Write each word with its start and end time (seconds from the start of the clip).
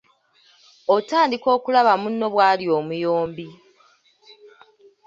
Otandika 0.95 1.47
okulaba 1.55 1.93
munno 2.01 2.25
bw’ali 2.33 2.65
omuyombi. 2.77 3.47